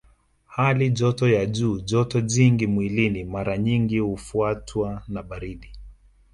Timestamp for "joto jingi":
1.79-2.67